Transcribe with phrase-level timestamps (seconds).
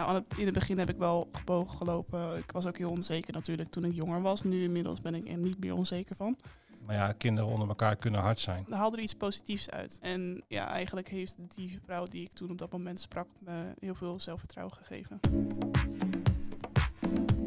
[0.00, 2.36] Nou, aan het- in het begin heb ik wel gebogen gelopen.
[2.36, 4.42] Ik was ook heel onzeker natuurlijk toen ik jonger was.
[4.42, 6.36] Nu inmiddels ben ik er niet meer onzeker van.
[6.86, 8.66] Maar ja, kinderen onder elkaar kunnen hard zijn.
[8.70, 9.98] Er haalde er iets positiefs uit.
[10.00, 13.94] En ja, eigenlijk heeft die vrouw die ik toen op dat moment sprak me heel
[13.94, 15.20] veel zelfvertrouwen gegeven.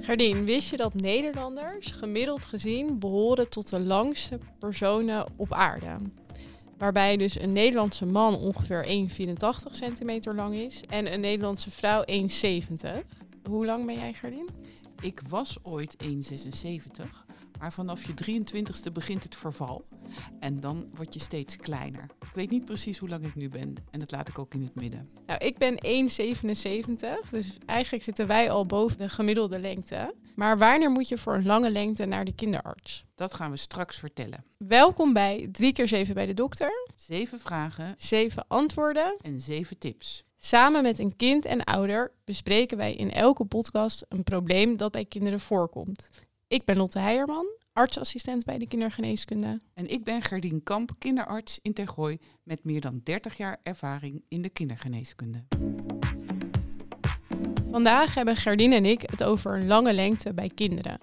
[0.02, 5.96] Gerdien, wist je dat Nederlanders gemiddeld gezien behoren tot de langste personen op aarde?
[6.84, 12.16] Waarbij dus een Nederlandse man ongeveer 1,84 centimeter lang is en een Nederlandse vrouw 1,70.
[13.44, 14.50] Hoe lang ben jij, Gerdien?
[15.02, 16.10] Ik was ooit 1,76,
[17.60, 19.86] maar vanaf je 23ste begint het verval.
[20.40, 22.04] En dan word je steeds kleiner.
[22.04, 24.62] Ik weet niet precies hoe lang ik nu ben en dat laat ik ook in
[24.62, 25.10] het midden.
[25.26, 25.80] Nou, ik ben
[27.26, 30.14] 1,77, dus eigenlijk zitten wij al boven de gemiddelde lengte.
[30.36, 33.06] Maar wanneer moet je voor een lange lengte naar de kinderarts?
[33.16, 34.46] Dat gaan we straks vertellen.
[34.58, 36.88] Welkom bij 3 keer 7 bij de dokter.
[36.96, 39.18] Zeven vragen 7 antwoorden.
[39.22, 40.24] en zeven tips.
[40.38, 45.06] Samen met een kind en ouder bespreken wij in elke podcast een probleem dat bij
[45.06, 46.10] kinderen voorkomt.
[46.48, 49.60] Ik ben Lotte Heijerman, artsassistent bij de kindergeneeskunde.
[49.74, 54.42] En ik ben Gerdien Kamp, kinderarts in Tergooi met meer dan 30 jaar ervaring in
[54.42, 55.44] de kindergeneeskunde.
[57.72, 61.00] Vandaag hebben Gerdien en ik het over een lange lengte bij kinderen.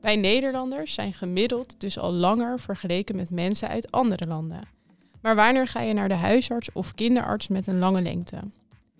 [0.00, 4.68] Wij Nederlanders zijn gemiddeld dus al langer vergeleken met mensen uit andere landen.
[5.22, 8.40] Maar wanneer ga je naar de huisarts of kinderarts met een lange lengte?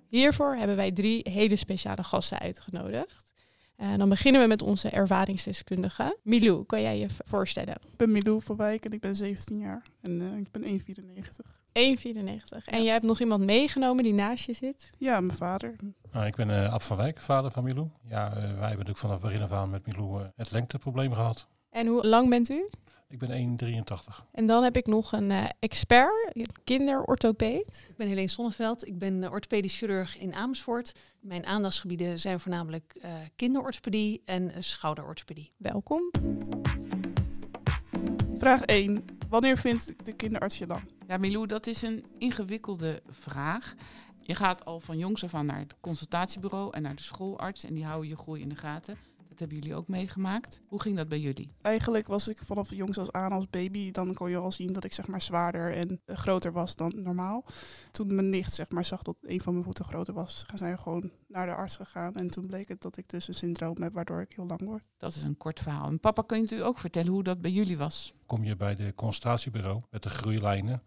[0.09, 3.30] Hiervoor hebben wij drie hele speciale gasten uitgenodigd.
[3.81, 6.17] En dan beginnen we met onze ervaringsdeskundige.
[6.23, 7.75] Milou, kan jij je voorstellen?
[7.75, 9.83] Ik ben Milou van Wijk en ik ben 17 jaar.
[10.01, 11.61] En eh, ik ben 1,94.
[12.59, 12.65] 1,94.
[12.65, 14.91] En jij hebt nog iemand meegenomen die naast je zit?
[14.99, 15.77] Ja, mijn vader.
[16.13, 17.89] Nou, ik ben eh Ab van Wijk, vader van Milou.
[18.09, 21.47] Ja, wij hebben natuurlijk vanaf het begin af aan met Milou het lengteprobleem gehad.
[21.71, 22.69] En hoe lang bent u?
[23.11, 24.25] Ik ben 1,83.
[24.33, 27.87] En dan heb ik nog een eh, expert, kinderorthopeed.
[27.89, 28.87] Ik ben Helene Sonneveld.
[28.87, 30.95] Ik ben eh, orthopedisch chirurg in Amersfoort.
[31.21, 35.53] Mijn aandachtsgebieden zijn voornamelijk eh kinderorthopedie en schouderorthopedie.
[35.57, 36.11] Welkom.
[38.39, 39.05] Vraag 1.
[39.29, 40.83] Wanneer vindt de kinderarts je lang?
[41.07, 43.75] Ja, Milou, dat is een ingewikkelde vraag.
[44.21, 47.75] Je gaat al van jongs af aan naar het consultatiebureau en naar de schoolarts en
[47.75, 48.97] die houden je groei in de gaten.
[49.41, 50.63] Hebben jullie ook meegemaakt.
[50.67, 51.53] Hoe ging dat bij jullie?
[51.63, 53.91] Eigenlijk was ik vanaf jongs als aan als baby.
[53.91, 56.93] Dan kon je al zien dat ik zeg maar zwaarder en eh, groter was dan
[56.97, 57.45] normaal.
[57.91, 60.79] Toen mijn nicht zeg maar zag dat een van mijn voeten groter was, zijn we
[60.79, 62.15] gewoon naar de arts gegaan.
[62.15, 64.89] En toen bleek het dat ik dus een syndroom heb waardoor ik heel lang word.
[64.97, 65.87] Dat is een kort verhaal.
[65.87, 68.15] En papa, kun je u ook vertellen hoe dat bij jullie was?
[68.27, 70.83] Kom je bij de consultatiebureau met de groeilijnen.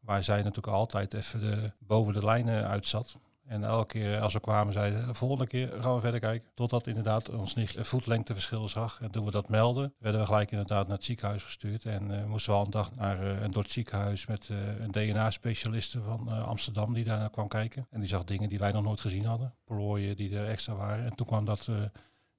[0.00, 3.16] Waar zij natuurlijk altijd even de, boven de lijnen uitzat.
[3.46, 6.50] En elke keer als we kwamen zeiden de volgende keer gaan we verder kijken.
[6.54, 9.00] Totdat inderdaad ons nicht een voetlengteverschil zag.
[9.02, 11.84] En toen we dat melden, werden we gelijk inderdaad naar het ziekenhuis gestuurd.
[11.84, 14.90] En eh, moesten we al een dag naar eh, een door ziekenhuis met eh, een
[14.90, 17.86] DNA-specialiste van eh, Amsterdam die daar naar kwam kijken.
[17.90, 19.54] En die zag dingen die wij nog nooit gezien hadden.
[19.64, 21.04] Plooien die er extra waren.
[21.04, 21.76] En toen kwam dat eh,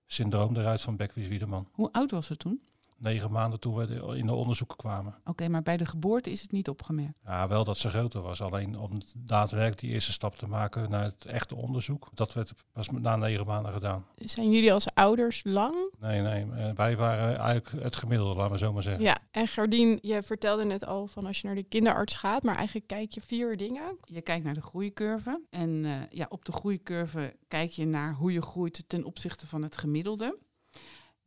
[0.05, 1.67] syndroom eruit van Beckwies-Wiedemann.
[1.71, 2.61] Hoe oud was het toen?
[3.03, 5.15] Negen maanden toen we in de onderzoeken kwamen.
[5.25, 7.17] Oké, maar bij de geboorte is het niet opgemerkt.
[7.25, 8.41] Ja, wel dat ze groter was.
[8.41, 12.09] Alleen om daadwerkelijk die eerste stap te maken naar het echte onderzoek.
[12.13, 14.05] Dat werd pas na negen maanden gedaan.
[14.15, 15.75] Zijn jullie als ouders lang?
[15.99, 16.45] Nee, nee.
[16.51, 19.03] eh, Wij waren eigenlijk het gemiddelde, laten we zo maar zeggen.
[19.03, 19.17] Ja.
[19.31, 22.87] En Gerdien, je vertelde net al van als je naar de kinderarts gaat, maar eigenlijk
[22.87, 23.97] kijk je vier dingen.
[24.03, 25.41] Je kijkt naar de groeicurve.
[25.49, 29.61] En eh, ja, op de groeicurve kijk je naar hoe je groeit ten opzichte van
[29.63, 30.37] het gemiddelde.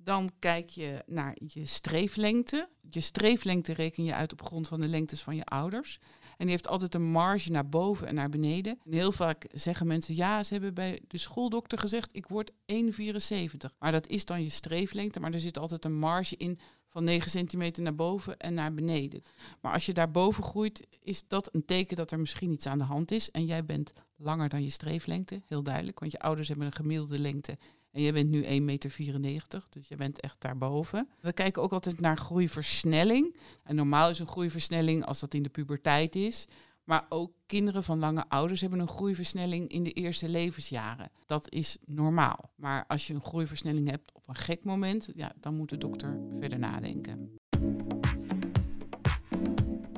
[0.07, 2.69] Dan kijk je naar je streeflengte.
[2.91, 5.99] Je streeflengte reken je uit op grond van de lengtes van je ouders.
[6.37, 8.79] En die heeft altijd een marge naar boven en naar beneden.
[8.85, 13.77] En heel vaak zeggen mensen, ja, ze hebben bij de schooldokter gezegd, ik word 1,74.
[13.79, 17.31] Maar dat is dan je streeflengte, maar er zit altijd een marge in van 9
[17.31, 19.23] centimeter naar boven en naar beneden.
[19.61, 22.85] Maar als je daarboven groeit, is dat een teken dat er misschien iets aan de
[22.85, 23.31] hand is.
[23.31, 25.99] En jij bent langer dan je streeflengte, heel duidelijk.
[25.99, 27.59] Want je ouders hebben een gemiddelde lengte.
[27.97, 31.09] En jij bent nu 1,94 meter, dus je bent echt daarboven.
[31.21, 33.37] We kijken ook altijd naar groeiversnelling.
[33.63, 36.47] En normaal is een groeiversnelling als dat in de puberteit is.
[36.85, 41.11] Maar ook kinderen van lange ouders hebben een groeiversnelling in de eerste levensjaren.
[41.27, 42.51] Dat is normaal.
[42.57, 46.21] Maar als je een groeiversnelling hebt op een gek moment, ja, dan moet de dokter
[46.41, 47.39] verder nadenken.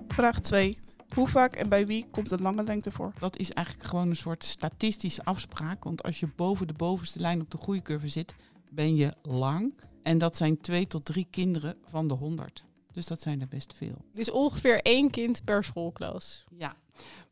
[0.08, 0.78] Vraag 2.
[1.14, 3.12] Hoe vaak en bij wie komt een lange lengte voor?
[3.18, 5.84] Dat is eigenlijk gewoon een soort statistische afspraak.
[5.84, 8.34] Want als je boven de bovenste lijn op de groeicurve zit,
[8.70, 9.74] ben je lang.
[10.02, 12.64] En dat zijn twee tot drie kinderen van de 100.
[12.92, 14.04] Dus dat zijn er best veel.
[14.14, 16.44] Dus ongeveer één kind per schoolklas.
[16.56, 16.76] Ja,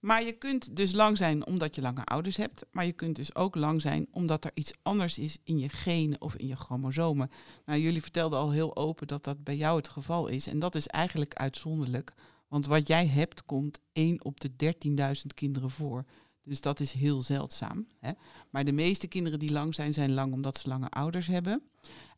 [0.00, 2.64] maar je kunt dus lang zijn omdat je lange ouders hebt.
[2.70, 6.20] Maar je kunt dus ook lang zijn omdat er iets anders is in je genen
[6.20, 7.30] of in je chromosomen.
[7.64, 10.46] Nou, jullie vertelden al heel open dat dat bij jou het geval is.
[10.46, 12.14] En dat is eigenlijk uitzonderlijk.
[12.48, 14.74] Want wat jij hebt, komt 1 op de
[15.16, 16.04] 13.000 kinderen voor.
[16.42, 17.86] Dus dat is heel zeldzaam.
[17.98, 18.10] Hè?
[18.50, 21.62] Maar de meeste kinderen die lang zijn, zijn lang omdat ze lange ouders hebben.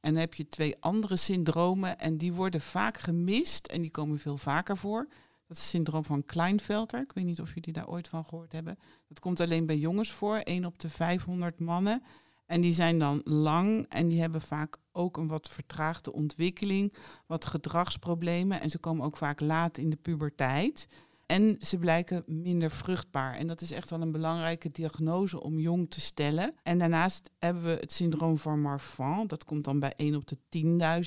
[0.00, 4.18] En dan heb je twee andere syndromen en die worden vaak gemist en die komen
[4.18, 5.06] veel vaker voor.
[5.46, 7.00] Dat is het syndroom van Kleinfelter.
[7.00, 8.78] Ik weet niet of jullie daar ooit van gehoord hebben.
[9.08, 12.02] Dat komt alleen bij jongens voor, 1 op de 500 mannen.
[12.48, 16.94] En die zijn dan lang en die hebben vaak ook een wat vertraagde ontwikkeling,
[17.26, 18.60] wat gedragsproblemen.
[18.60, 20.88] En ze komen ook vaak laat in de puberteit.
[21.28, 23.34] En ze blijken minder vruchtbaar.
[23.34, 26.54] En dat is echt wel een belangrijke diagnose om jong te stellen.
[26.62, 29.26] En daarnaast hebben we het syndroom van Marfan.
[29.26, 30.38] Dat komt dan bij 1 op de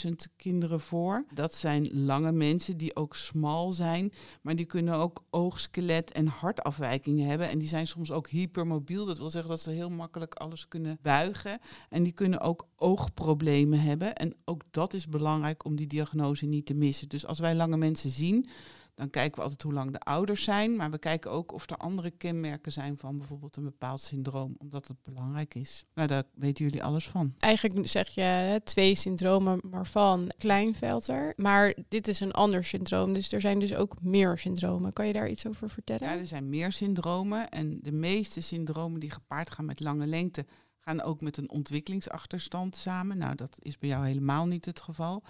[0.07, 1.25] 10.000 kinderen voor.
[1.33, 4.13] Dat zijn lange mensen die ook smal zijn.
[4.41, 7.49] Maar die kunnen ook oogskelet en hartafwijkingen hebben.
[7.49, 9.05] En die zijn soms ook hypermobiel.
[9.05, 11.59] Dat wil zeggen dat ze heel makkelijk alles kunnen buigen.
[11.89, 14.15] En die kunnen ook oogproblemen hebben.
[14.15, 17.09] En ook dat is belangrijk om die diagnose niet te missen.
[17.09, 18.49] Dus als wij lange mensen zien
[18.95, 21.77] dan kijken we altijd hoe lang de ouders zijn, maar we kijken ook of er
[21.77, 25.85] andere kenmerken zijn van bijvoorbeeld een bepaald syndroom, omdat het belangrijk is.
[25.93, 27.33] Nou, daar weten jullie alles van.
[27.39, 31.33] Eigenlijk zeg je hè, twee syndromen, maar van Kleinvelter.
[31.35, 34.93] Maar dit is een ander syndroom, dus er zijn dus ook meer syndromen.
[34.93, 36.07] Kan je daar iets over vertellen?
[36.07, 40.45] Ja, er zijn meer syndromen en de meeste syndromen die gepaard gaan met lange lengte
[40.79, 43.17] gaan ook met een ontwikkelingsachterstand samen.
[43.17, 45.23] Nou, dat is bij jou helemaal niet het geval.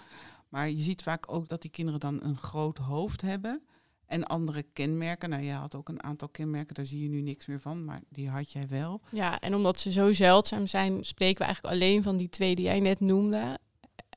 [0.52, 3.62] Maar je ziet vaak ook dat die kinderen dan een groot hoofd hebben.
[4.06, 5.30] En andere kenmerken.
[5.30, 8.02] Nou, je had ook een aantal kenmerken, daar zie je nu niks meer van, maar
[8.08, 9.00] die had jij wel.
[9.10, 12.64] Ja, en omdat ze zo zeldzaam zijn, spreken we eigenlijk alleen van die twee die
[12.64, 13.58] jij net noemde.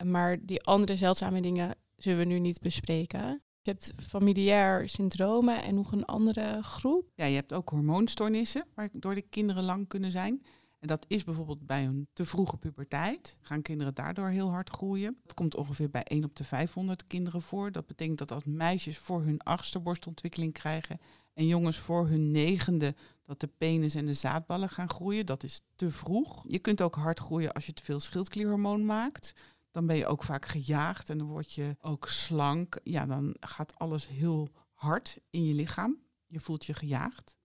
[0.06, 3.42] Maar die andere zeldzame dingen zullen we nu niet bespreken.
[3.62, 7.06] Je hebt familiair syndromen en nog een andere groep.
[7.16, 10.46] Ja, je hebt ook hormoonstoornissen, waardoor de kinderen lang kunnen zijn.
[10.86, 13.38] En dat is bijvoorbeeld bij een te vroege puberteit.
[13.42, 15.18] Gaan kinderen daardoor heel hard groeien.
[15.24, 17.72] Dat komt ongeveer bij 1 op de 500 kinderen voor.
[17.72, 21.00] Dat betekent dat als meisjes voor hun achtste borstontwikkeling krijgen
[21.34, 25.26] en jongens voor hun negende dat de penis en de zaadballen gaan groeien.
[25.26, 26.44] Dat is te vroeg.
[26.48, 29.34] Je kunt ook hard groeien als je te veel schildklierhormoon maakt.
[29.72, 32.80] Dan ben je ook vaak gejaagd en dan word je ook slank.
[32.84, 35.98] Ja, dan gaat alles heel hard in je lichaam.
[36.28, 37.38] Je voelt je gejaagd.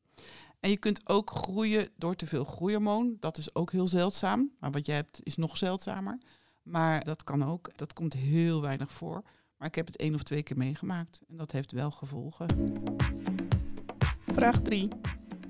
[0.61, 3.17] En je kunt ook groeien door te veel groeihormoon.
[3.21, 4.51] Dat is ook heel zeldzaam.
[4.59, 6.19] Maar wat jij hebt is nog zeldzamer.
[6.62, 7.71] Maar dat kan ook.
[7.77, 9.23] Dat komt heel weinig voor.
[9.57, 11.21] Maar ik heb het één of twee keer meegemaakt.
[11.29, 12.47] En dat heeft wel gevolgen.
[14.27, 14.89] Vraag 3.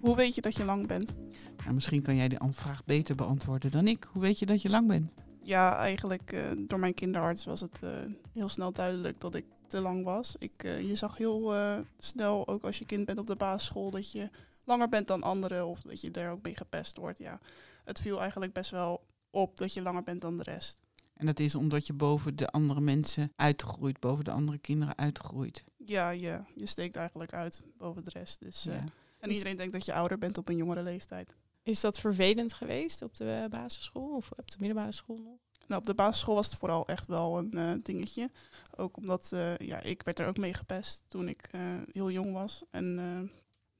[0.01, 1.19] Hoe weet je dat je lang bent?
[1.57, 4.09] Nou, misschien kan jij die vraag beter beantwoorden dan ik.
[4.13, 5.11] Hoe weet je dat je lang bent?
[5.43, 7.91] Ja, eigenlijk uh, door mijn kinderarts was het uh,
[8.33, 10.35] heel snel duidelijk dat ik te lang was.
[10.39, 11.55] Ik, uh, je zag heel
[11.99, 14.31] snel, ook als je kind bent op de basisschool, dat je
[14.71, 17.19] langer bent dan anderen of dat je daar ook mee gepest wordt.
[17.19, 17.41] Ja,
[17.85, 20.81] het viel eigenlijk best wel op dat je langer bent dan de rest.
[21.15, 25.65] En dat is omdat je boven de andere mensen uitgroeit, boven de andere kinderen uitgroeit.
[25.77, 28.41] Ja, je, je steekt eigenlijk uit boven de rest.
[28.41, 28.73] Dus, ja.
[28.73, 28.83] uh,
[29.19, 31.35] en iedereen denkt dat je ouder bent op een jongere leeftijd.
[31.63, 35.39] Is dat vervelend geweest op de basisschool of op de middelbare school nog?
[35.67, 38.31] Nou, op de basisschool was het vooral echt wel een uh, dingetje.
[38.77, 41.51] Ook omdat uh, ja, ik werd er ook mee gepest toen ik
[41.93, 42.65] heel jong was.
[42.71, 42.99] En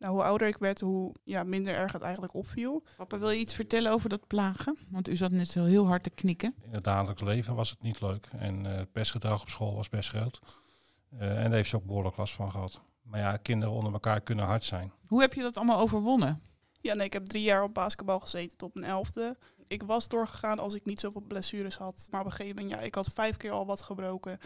[0.01, 2.83] nou, hoe ouder ik werd, hoe ja, minder erg het eigenlijk opviel.
[2.97, 4.77] Papa, wil je iets vertellen over dat plagen?
[4.89, 6.55] Want u zat net zo heel hard te knikken.
[6.63, 8.29] In het dagelijks leven was het niet leuk.
[8.39, 10.41] En uh, het pestgedrag op school was best groot.
[11.13, 12.81] Uh, en daar heeft ze ook behoorlijk last van gehad.
[13.03, 14.93] Maar ja, kinderen onder elkaar kunnen hard zijn.
[15.07, 16.43] Hoe heb je dat allemaal overwonnen?
[16.81, 19.39] Ja, nee, ik heb drie jaar op basketbal gezeten tot mijn elfde.
[19.67, 22.09] Ik was doorgegaan als ik niet zoveel blessures had.
[22.11, 24.39] Maar op een gegeven moment, ja, ik had vijf keer al wat gebroken.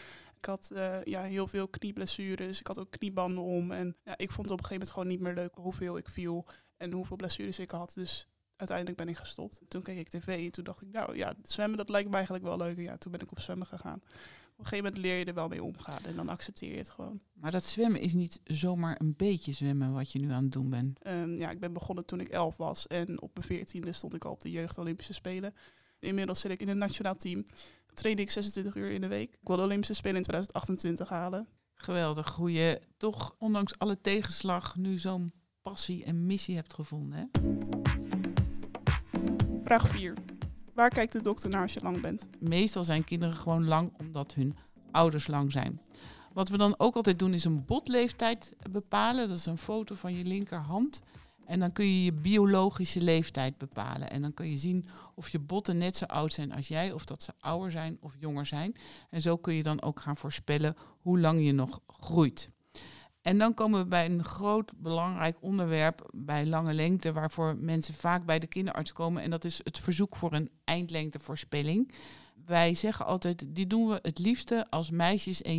[0.44, 2.60] Ik had uh, ja, heel veel knieblessures.
[2.60, 3.70] Ik had ook kniebanden om.
[3.70, 6.08] En ja, ik vond het op een gegeven moment gewoon niet meer leuk hoeveel ik
[6.08, 6.46] viel
[6.76, 7.94] en hoeveel blessures ik had.
[7.94, 9.60] Dus uiteindelijk ben ik gestopt.
[9.68, 12.44] Toen keek ik tv en toen dacht ik, nou ja, zwemmen dat lijkt me eigenlijk
[12.44, 12.76] wel leuk.
[12.76, 14.00] En ja, toen ben ik op zwemmen gegaan.
[14.52, 16.90] Op een gegeven moment leer je er wel mee omgaan en dan accepteer je het
[16.90, 17.20] gewoon.
[17.32, 20.70] Maar dat zwemmen is niet zomaar een beetje zwemmen wat je nu aan het doen
[20.70, 21.06] bent.
[21.06, 24.24] Um, ja, ik ben begonnen toen ik elf was en op mijn veertiende stond ik
[24.24, 25.54] al op de Jeugd Olympische Spelen.
[25.98, 27.44] Inmiddels zit ik in een nationaal team
[27.94, 29.32] train ik 26 uur in de week.
[29.32, 31.48] Ik wil de Olympische Spelen in 2028 halen.
[31.74, 35.32] Geweldig hoe je toch ondanks alle tegenslag nu zo'n
[35.62, 37.18] passie en missie hebt gevonden.
[37.18, 37.50] Hè?
[39.64, 40.14] Vraag 4.
[40.74, 42.28] Waar kijkt de dokter naar als je lang bent?
[42.38, 44.54] Meestal zijn kinderen gewoon lang omdat hun
[44.90, 45.80] ouders lang zijn.
[46.32, 49.28] Wat we dan ook altijd doen is een botleeftijd bepalen.
[49.28, 51.02] Dat is een foto van je linkerhand.
[51.46, 54.10] En dan kun je je biologische leeftijd bepalen.
[54.10, 57.04] En dan kun je zien of je botten net zo oud zijn als jij, of
[57.04, 58.76] dat ze ouder zijn of jonger zijn.
[59.10, 62.50] En zo kun je dan ook gaan voorspellen hoe lang je nog groeit.
[63.24, 68.24] En dan komen we bij een groot belangrijk onderwerp bij lange lengte, waarvoor mensen vaak
[68.24, 69.22] bij de kinderarts komen.
[69.22, 71.92] En dat is het verzoek voor een eindlengtevoorspelling.
[72.44, 75.50] Wij zeggen altijd, die doen we het liefste als meisjes 1,70,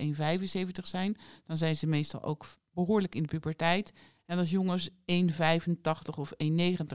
[0.00, 1.16] 1,75 zijn.
[1.46, 3.92] Dan zijn ze meestal ook behoorlijk in de puberteit.
[4.26, 4.94] En als jongens 1,85
[6.16, 6.46] of 1,90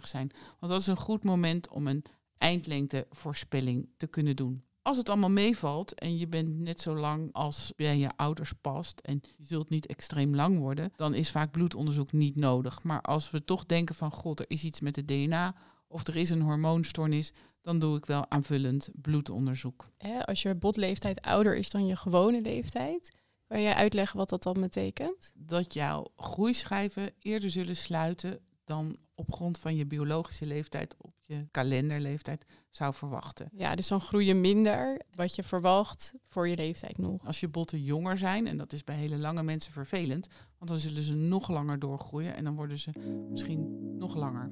[0.01, 0.31] zijn.
[0.59, 2.03] Want dat is een goed moment om een
[2.37, 4.63] eindlengtevoorspelling te kunnen doen.
[4.81, 8.99] Als het allemaal meevalt en je bent net zo lang als bij je ouders past
[8.99, 12.83] en je zult niet extreem lang worden, dan is vaak bloedonderzoek niet nodig.
[12.83, 15.55] Maar als we toch denken van god, er is iets met het DNA
[15.87, 19.89] of er is een hormoonstoornis, dan doe ik wel aanvullend bloedonderzoek.
[20.21, 23.15] Als je botleeftijd ouder is dan je gewone leeftijd,
[23.51, 25.31] kan jij uitleggen wat dat dan betekent?
[25.35, 31.47] Dat jouw groeischijven eerder zullen sluiten dan op grond van je biologische leeftijd op je
[31.51, 33.49] kalenderleeftijd zou verwachten.
[33.53, 37.25] Ja, dus dan groei je minder wat je verwacht voor je leeftijd nog.
[37.25, 40.27] Als je botten jonger zijn, en dat is bij hele lange mensen vervelend,
[40.57, 42.91] want dan zullen ze nog langer doorgroeien en dan worden ze
[43.29, 44.47] misschien nog langer.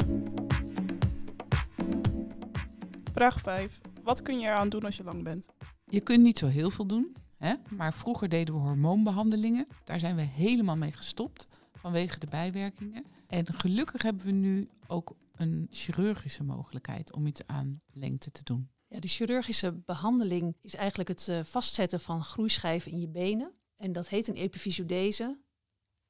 [3.12, 3.82] Vraag 5.
[4.04, 5.50] Wat kun je eraan doen als je lang bent?
[5.90, 7.54] Je kunt niet zo heel veel doen, hè?
[7.70, 9.68] maar vroeger deden we hormoonbehandelingen.
[9.84, 13.06] Daar zijn we helemaal mee gestopt vanwege de bijwerkingen.
[13.28, 18.70] En gelukkig hebben we nu ook een chirurgische mogelijkheid om iets aan lengte te doen.
[18.88, 23.54] Ja, die chirurgische behandeling is eigenlijk het uh, vastzetten van groeischijven in je benen.
[23.76, 25.38] En dat heet een epifysodese.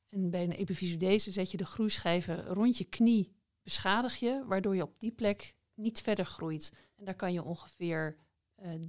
[0.09, 4.83] En bij een epifysodese zet je de groeischijven rond je knie, beschadig je, waardoor je
[4.83, 6.73] op die plek niet verder groeit.
[6.95, 8.17] En daar kan je ongeveer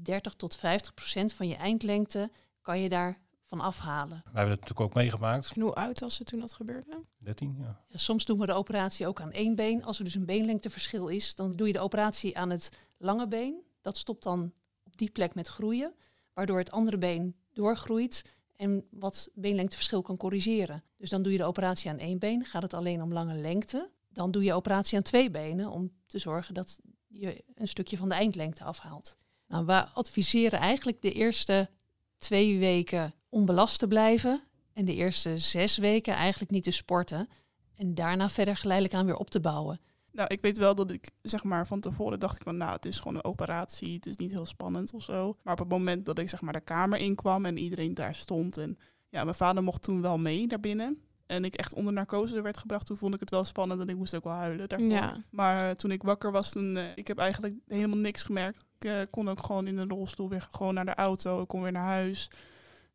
[0.02, 4.20] 30 tot 50 procent van je eindlengte kan je daar van afhalen.
[4.24, 5.52] We hebben het natuurlijk ook meegemaakt.
[5.54, 7.04] En hoe oud was het toen dat gebeurde?
[7.18, 7.80] 13, ja.
[7.88, 9.84] Ja, soms doen we de operatie ook aan één been.
[9.84, 13.62] Als er dus een beenlengteverschil is, dan doe je de operatie aan het lange been.
[13.80, 15.94] Dat stopt dan op die plek met groeien,
[16.32, 18.24] waardoor het andere been doorgroeit
[18.56, 20.84] en wat beenlengteverschil kan corrigeren.
[20.96, 23.90] Dus dan doe je de operatie aan één been, gaat het alleen om lange lengte.
[24.08, 28.08] Dan doe je operatie aan twee benen om te zorgen dat je een stukje van
[28.08, 29.18] de eindlengte afhaalt.
[29.50, 31.70] Nou, we adviseren eigenlijk de eerste
[32.18, 34.42] twee weken onbelast te blijven.
[34.72, 37.28] En de eerste zes weken eigenlijk niet te sporten.
[37.74, 39.80] En daarna verder geleidelijk aan weer op te bouwen.
[40.12, 42.86] Nou, ik weet wel dat ik, zeg maar, van tevoren dacht ik van, nou, het
[42.86, 45.36] is gewoon een operatie, het is niet heel spannend of zo.
[45.42, 48.56] Maar op het moment dat ik, zeg maar, de kamer inkwam en iedereen daar stond
[48.56, 48.78] en,
[49.08, 51.02] ja, mijn vader mocht toen wel mee naar binnen.
[51.26, 53.96] En ik echt onder narcose werd gebracht, toen vond ik het wel spannend en ik
[53.96, 54.88] moest ook wel huilen daarvoor.
[54.88, 55.24] Ja.
[55.30, 58.64] Maar uh, toen ik wakker was, toen, uh, ik heb eigenlijk helemaal niks gemerkt.
[58.80, 61.62] Ik uh, kon ook gewoon in een rolstoel weer gewoon naar de auto, ik kon
[61.62, 62.30] weer naar huis.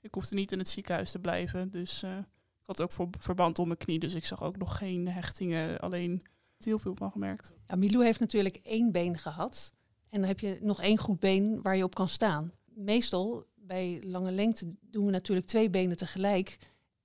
[0.02, 1.72] Ik hoefde niet in het ziekenhuis te blijven.
[1.72, 4.00] Dus uh, ik had ook voor verband om mijn knie.
[4.00, 5.80] Dus ik zag ook nog geen hechtingen.
[5.80, 6.24] Alleen
[6.58, 7.54] heel veel van gemerkt.
[7.68, 9.74] Ja, Milou heeft natuurlijk één been gehad.
[10.10, 12.52] En dan heb je nog één goed been waar je op kan staan.
[12.66, 16.58] Meestal bij lange lengte doen we natuurlijk twee benen tegelijk.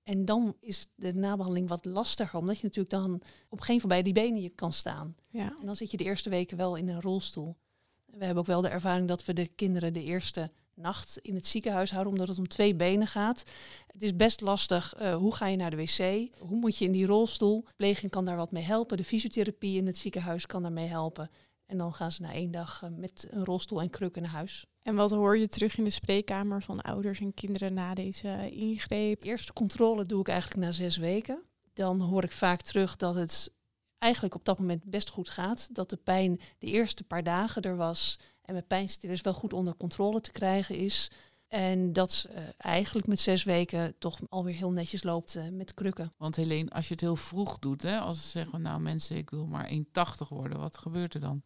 [0.03, 4.13] En dan is de nabehandeling wat lastiger, omdat je natuurlijk dan op geen van beide
[4.13, 5.17] die benen je kan staan.
[5.29, 5.55] Ja.
[5.61, 7.57] En dan zit je de eerste weken wel in een rolstoel.
[8.12, 11.47] We hebben ook wel de ervaring dat we de kinderen de eerste nacht in het
[11.47, 13.43] ziekenhuis houden, omdat het om twee benen gaat.
[13.87, 14.95] Het is best lastig.
[15.00, 16.29] Uh, hoe ga je naar de wc?
[16.38, 17.64] Hoe moet je in die rolstoel?
[17.64, 18.97] De pleging kan daar wat mee helpen.
[18.97, 21.31] De fysiotherapie in het ziekenhuis kan daarmee helpen.
[21.67, 24.67] En dan gaan ze na één dag uh, met een rolstoel en krukken naar huis.
[24.83, 29.21] En wat hoor je terug in de spreekkamer van ouders en kinderen na deze ingreep?
[29.21, 31.43] De eerste controle doe ik eigenlijk na zes weken.
[31.73, 33.52] Dan hoor ik vaak terug dat het
[34.00, 35.69] eigenlijk op dat moment best goed gaat.
[35.73, 39.76] Dat de pijn de eerste paar dagen er was en met pijnstillers wel goed onder
[39.76, 41.11] controle te krijgen is.
[41.49, 46.12] En dat uh, eigenlijk met zes weken toch alweer heel netjes loopt uh, met krukken.
[46.16, 49.30] Want Helene, als je het heel vroeg doet, hè, als ze zeggen, nou mensen, ik
[49.30, 51.42] wil maar 1,80 worden, wat gebeurt er dan?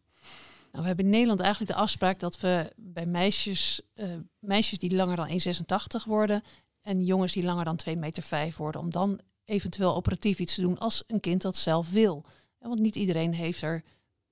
[0.71, 4.95] Nou, we hebben in Nederland eigenlijk de afspraak dat we bij meisjes, uh, meisjes die
[4.95, 6.43] langer dan 1,86 worden
[6.81, 10.77] en jongens die langer dan 2,5 meter worden, om dan eventueel operatief iets te doen
[10.77, 12.25] als een kind dat zelf wil.
[12.67, 13.83] Want niet iedereen heeft er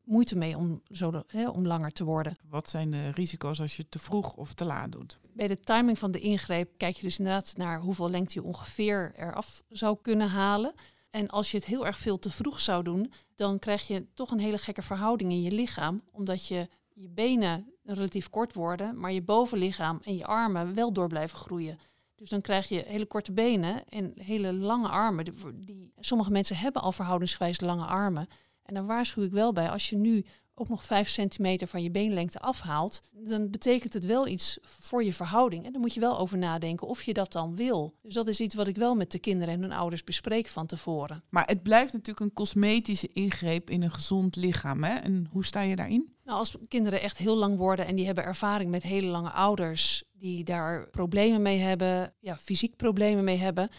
[0.03, 2.37] moeite mee om, zo hè, om langer te worden.
[2.49, 5.19] Wat zijn de risico's als je te vroeg of te laat doet?
[5.33, 9.13] Bij de timing van de ingreep kijk je dus inderdaad naar hoeveel lengte je ongeveer
[9.17, 10.73] eraf zou kunnen halen.
[11.09, 14.31] En als je het heel erg veel te vroeg zou doen, dan krijg je toch
[14.31, 16.01] een hele gekke verhouding in je lichaam.
[16.11, 21.07] Omdat je, je benen relatief kort worden, maar je bovenlichaam en je armen wel door
[21.07, 21.79] blijven groeien.
[22.23, 25.25] Dus dan krijg je hele korte benen en hele lange armen.
[25.55, 28.27] Die, sommige mensen hebben al verhoudingsgewijs lange armen.
[28.63, 30.25] En daar waarschuw ik wel bij, als je nu
[30.55, 35.13] ook nog 5 centimeter van je beenlengte afhaalt, dan betekent het wel iets voor je
[35.13, 35.65] verhouding.
[35.65, 37.93] En dan moet je wel over nadenken of je dat dan wil.
[38.01, 40.65] Dus dat is iets wat ik wel met de kinderen en hun ouders bespreek van
[40.65, 41.23] tevoren.
[41.29, 44.83] Maar het blijft natuurlijk een cosmetische ingreep in een gezond lichaam.
[44.83, 44.93] Hè?
[44.93, 46.13] En hoe sta je daarin?
[46.23, 50.03] Nou, als kinderen echt heel lang worden en die hebben ervaring met hele lange ouders,
[50.13, 53.69] die daar problemen mee hebben, ja, fysiek problemen mee hebben,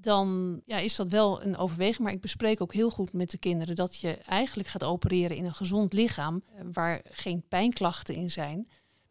[0.00, 1.98] dan ja, is dat wel een overweging.
[1.98, 5.44] Maar ik bespreek ook heel goed met de kinderen dat je eigenlijk gaat opereren in
[5.44, 8.68] een gezond lichaam waar geen pijnklachten in zijn.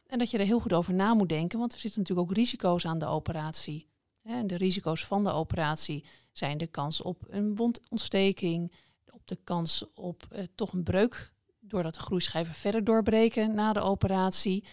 [0.07, 2.35] En dat je er heel goed over na moet denken, want er zitten natuurlijk ook
[2.35, 3.87] risico's aan de operatie.
[4.23, 8.71] En de risico's van de operatie zijn de kans op een wondontsteking,
[9.09, 13.79] op de kans op eh, toch een breuk doordat de groeischijven verder doorbreken na de
[13.79, 14.63] operatie.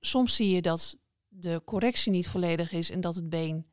[0.00, 3.66] Soms zie je dat de correctie niet volledig is en dat het been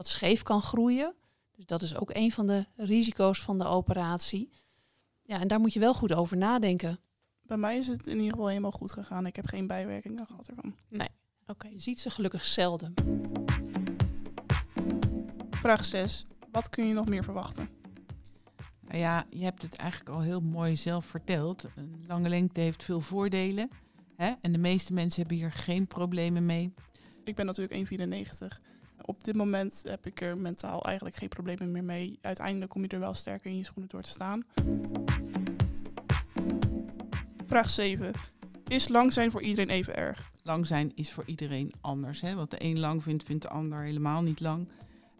[0.00, 1.14] wat scheef kan groeien.
[1.56, 4.50] Dus dat is ook een van de risico's van de operatie.
[5.22, 7.00] Ja, en daar moet je wel goed over nadenken.
[7.42, 9.26] Bij mij is het in ieder geval helemaal goed gegaan.
[9.26, 10.74] Ik heb geen bijwerkingen gehad ervan.
[11.46, 11.68] Oké.
[11.68, 12.94] Je ziet ze gelukkig zelden.
[15.50, 16.26] Vraag 6.
[16.50, 17.68] Wat kun je nog meer verwachten?
[18.80, 21.66] Nou ja, je hebt het eigenlijk al heel mooi zelf verteld.
[21.74, 23.70] Een lange lengte heeft veel voordelen.
[24.16, 24.32] Hè?
[24.40, 26.72] En de meeste mensen hebben hier geen problemen mee.
[27.24, 27.90] Ik ben natuurlijk
[28.52, 28.68] 1,94.
[29.04, 32.18] Op dit moment heb ik er mentaal eigenlijk geen problemen meer mee.
[32.20, 34.44] Uiteindelijk kom je er wel sterker in je schoenen door te staan.
[37.46, 38.12] Vraag 7.
[38.68, 40.30] Is lang zijn voor iedereen even erg?
[40.42, 42.20] Lang zijn is voor iedereen anders.
[42.20, 42.34] Hè?
[42.34, 44.68] Wat de een lang vindt, vindt de ander helemaal niet lang.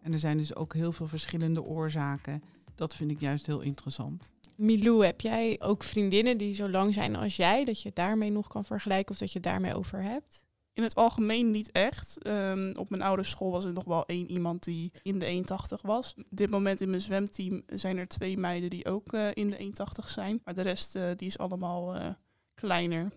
[0.03, 2.43] En er zijn dus ook heel veel verschillende oorzaken.
[2.75, 4.29] Dat vind ik juist heel interessant.
[4.57, 8.31] Milou, heb jij ook vriendinnen die zo lang zijn als jij, dat je het daarmee
[8.31, 10.47] nog kan vergelijken of dat je het daarmee over hebt?
[10.81, 12.23] In het algemeen niet echt.
[12.23, 15.81] Ehm, op mijn oude school was er nog wel één iemand die in de 1,80
[15.83, 16.15] was.
[16.17, 19.57] Op dit moment in mijn zwemteam zijn er twee meiden die ook eh, in de
[19.59, 20.41] 1,80 zijn.
[20.45, 22.11] Maar de rest eh, die is allemaal eh,
[22.55, 23.13] kleiner.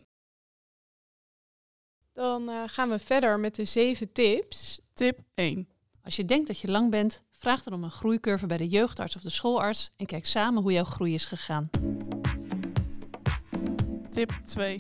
[2.13, 4.79] Dan gaan we verder met de zeven tips.
[4.93, 5.67] Tip 1.
[6.01, 9.15] Als je denkt dat je lang bent, vraag dan om een groeicurve bij de jeugdarts
[9.15, 11.70] of de schoolarts en kijk samen hoe jouw groei is gegaan.
[14.10, 14.79] Tip 2.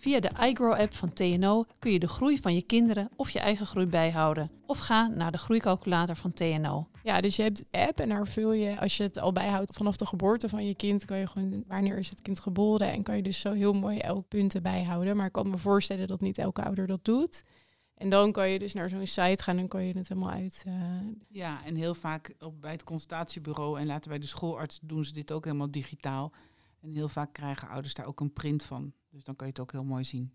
[0.00, 3.66] Via de iGrow-app van TNO kun je de groei van je kinderen of je eigen
[3.66, 4.50] groei bijhouden.
[4.66, 6.88] Of ga naar de groeicalculator van TNO.
[7.02, 9.76] Ja, dus je hebt de app en daar vul je, als je het al bijhoudt
[9.76, 13.02] vanaf de geboorte van je kind, kan je gewoon, wanneer is het kind geboren en
[13.02, 15.16] kan je dus zo heel mooi elk punten bijhouden.
[15.16, 17.44] Maar ik kan me voorstellen dat niet elke ouder dat doet.
[17.94, 20.62] En dan kan je dus naar zo'n site gaan en kan je het helemaal uit.
[20.66, 20.74] eh,
[21.28, 25.12] Ja, en heel vaak op, bij het consultatiebureau en later bij de schoolarts doen ze
[25.12, 26.32] dit ook helemaal digitaal.
[26.80, 28.92] En heel vaak krijgen ouders daar ook een print van.
[29.10, 30.34] Dus dan kan je het ook heel mooi zien.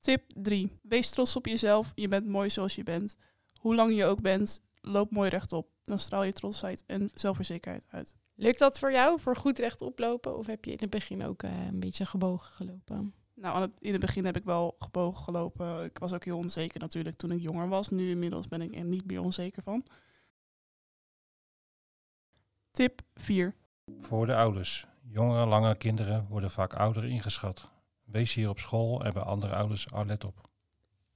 [0.00, 0.78] Tip 3.
[0.82, 1.92] Wees trots op jezelf.
[1.94, 3.16] Je bent mooi zoals je bent.
[3.60, 5.70] Hoe lang je ook bent, loop mooi rechtop.
[5.82, 8.14] Dan straal je trotsheid en zelfverzekerdheid uit.
[8.34, 10.36] Lukt dat voor jou, voor goed rechtop lopen?
[10.38, 13.14] Of heb je in het begin ook eh, een beetje gebogen gelopen?
[13.34, 15.84] Nou, aan het- in het begin heb ik wel gebogen gelopen.
[15.84, 17.88] Ik was ook heel onzeker natuurlijk toen ik jonger was.
[17.88, 19.84] Nu inmiddels ben ik er niet meer onzeker van.
[22.70, 23.54] Tip 4.
[24.00, 24.86] Voor de ouders.
[25.02, 27.68] Jonge, lange kinderen worden vaak ouder ingeschat.
[28.04, 30.48] Wees hier op school en bij andere ouders al let op.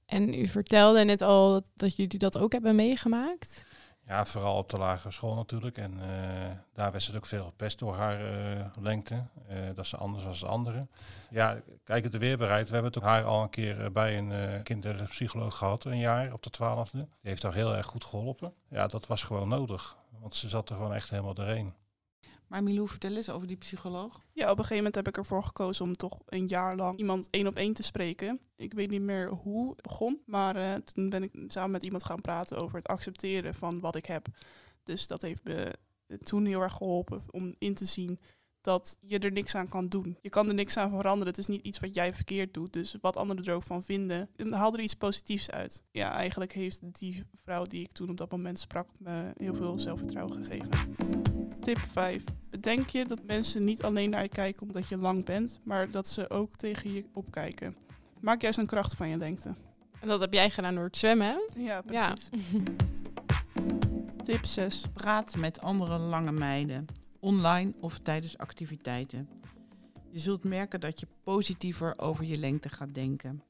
[0.05, 3.65] En u vertelde net al dat, dat jullie dat ook hebben meegemaakt.
[4.05, 5.77] Ja, vooral op de lagere school natuurlijk.
[5.77, 9.23] En eh, daar werd ze ook veel gepest door haar eh, lengte.
[9.47, 10.89] Eh, dat ze anders was dan anderen.
[11.29, 12.67] Ja, kijk de weerbaarheid.
[12.67, 16.43] We hebben het ook haar al een keer bij een kinderpsycholoog gehad, een jaar op
[16.43, 16.97] de twaalfde.
[16.97, 18.53] Die heeft haar heel erg goed geholpen.
[18.69, 19.97] Ja, dat was gewoon nodig.
[20.19, 21.73] Want ze zat er gewoon echt helemaal doorheen.
[22.53, 24.21] Maar Milou, vertel eens over die psycholoog.
[24.33, 27.27] Ja, op een gegeven moment heb ik ervoor gekozen om toch een jaar lang iemand
[27.29, 28.39] één op één te spreken.
[28.55, 32.03] Ik weet niet meer hoe het begon, maar eh, toen ben ik samen met iemand
[32.03, 34.27] gaan praten over het accepteren van wat ik heb.
[34.83, 35.73] Dus dat heeft me
[36.23, 38.19] toen heel erg geholpen om in te zien
[38.61, 40.17] dat je er niks aan kan doen.
[40.21, 41.27] Je kan er niks aan veranderen.
[41.27, 42.73] Het is niet iets wat jij verkeerd doet.
[42.73, 45.81] Dus wat anderen er ook van vinden, en haal er iets positiefs uit.
[45.91, 49.79] Ja, eigenlijk heeft die vrouw die ik toen op dat moment sprak me heel veel
[49.79, 51.42] zelfvertrouwen gegeven.
[51.63, 52.23] Tip 5.
[52.49, 56.07] Bedenk je dat mensen niet alleen naar je kijken omdat je lang bent, maar dat
[56.07, 57.75] ze ook tegen je opkijken.
[58.19, 59.55] Maak juist een kracht van je lengte.
[59.99, 61.61] En dat heb jij gedaan door het zwemmen, hè?
[61.61, 62.13] Ja, Ja.
[62.13, 62.29] precies.
[64.23, 64.83] Tip 6.
[64.93, 66.85] Praat met andere lange meiden,
[67.19, 69.29] online of tijdens activiteiten.
[70.11, 73.43] Je zult merken dat je positiever over je lengte gaat denken.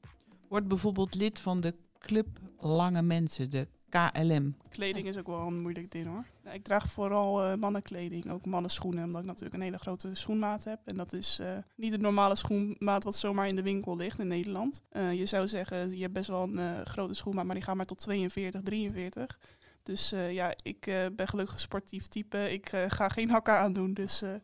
[0.48, 2.26] Word bijvoorbeeld lid van de Club
[2.58, 4.56] Lange Mensen, de KLM.
[4.68, 6.24] Kleding is ook wel een moeilijk ding hoor.
[6.52, 10.80] Ik draag vooral eh, mannenkleding, ook mannenschoenen, omdat ik natuurlijk een hele grote schoenmaat heb.
[10.84, 14.28] En dat is eh, niet de normale schoenmaat wat zomaar in de winkel ligt in
[14.28, 14.82] Nederland.
[14.88, 17.86] Eh, je zou zeggen, je hebt best wel een grote schoenmaat, maar die gaat maar
[17.86, 19.38] tot 42, 43.
[19.82, 20.80] Dus ja, ik
[21.16, 22.52] ben gelukkig sportief type.
[22.52, 24.40] Ik ga geen hakken aandoen, dus Wat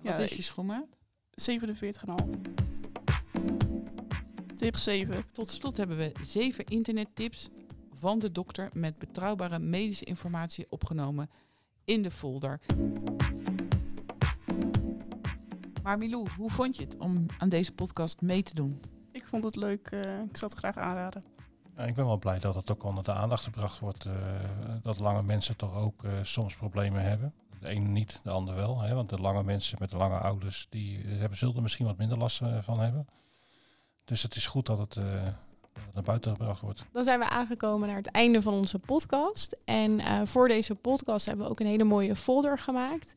[0.00, 0.86] Ja, is je schoenmaat?
[1.34, 2.40] 47,5.
[4.56, 5.24] Tip 7.
[5.32, 7.48] Tot slot hebben we zeven internettips
[8.04, 11.30] van de dokter met betrouwbare medische informatie opgenomen
[11.84, 12.60] in de folder.
[15.82, 18.80] Maar Milou, hoe vond je het om aan deze podcast mee te doen?
[19.12, 19.86] Ik vond het leuk.
[19.90, 21.24] eh, ik zou het graag aanraden.
[21.76, 24.04] Ja, ik ben wel blij dat het ook onder de aandacht gebracht wordt.
[24.04, 24.12] eh,
[24.82, 27.32] dat lange mensen toch ook eh, soms problemen hebben.
[27.60, 28.80] De ene niet, de ander wel.
[28.80, 28.94] Hè?
[28.94, 32.18] Want de lange mensen met de lange ouders, die hebben, zullen er misschien wat minder
[32.18, 33.06] last van hebben.
[34.04, 34.96] Dus het is goed dat het,
[35.74, 36.84] eh, naar buiten gebracht wordt.
[36.92, 39.56] Dan zijn we aangekomen naar het einde van onze podcast.
[39.64, 43.14] En eh, voor deze podcast hebben we ook een hele mooie folder gemaakt.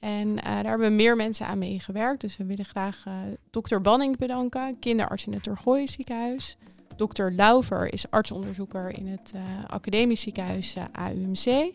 [0.00, 2.20] En eh, daar hebben meer mensen aan meegewerkt.
[2.20, 3.14] Dus we willen graag eh
[3.50, 6.56] dokter Banning bedanken, kinderarts in het Tergooi ziekenhuis.
[6.96, 9.32] Dokter Lauver is artsonderzoeker in het
[9.66, 11.72] academisch ziekenhuis AUMC.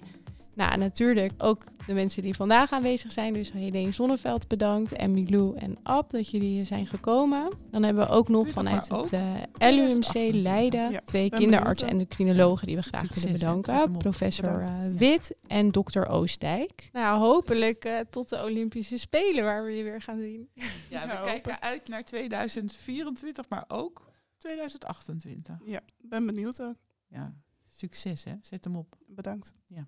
[0.59, 3.33] Nou, natuurlijk ook de mensen die vandaag aanwezig zijn.
[3.33, 7.51] Dus Helene Zonneveld bedankt en Milou en Ab dat jullie hier zijn gekomen.
[7.71, 9.21] Dan hebben we ook nog vanuit het eh,
[9.57, 10.41] LUMC 2028.
[10.41, 13.97] Leiden Ja, twee ben kinderartsen en benieuwd, endocrinologen die we graag Succes, willen bedanken.
[13.97, 14.91] Professor eh, Ja.
[14.91, 16.89] Wit en dokter Oostdijk.
[16.93, 20.49] Nou, hopelijk eh, tot de Olympische Spelen waar we je weer gaan zien.
[20.53, 21.61] Ja, we Ja, kijken hopen.
[21.61, 25.55] uit naar 2024, maar ook 2028.
[25.65, 26.75] Ja, ben benieuwd ook.
[27.07, 27.33] Ja,
[27.69, 28.33] succes hè.
[28.41, 28.97] Zet hem op.
[29.07, 29.53] Bedankt.
[29.67, 29.87] Ja.